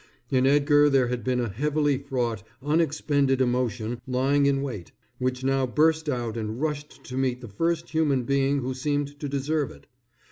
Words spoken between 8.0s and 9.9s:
being who seemed to deserve it.